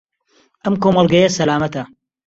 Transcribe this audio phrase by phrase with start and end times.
[0.63, 1.83] ئەم کۆمەڵگەیە سەلامەتە؟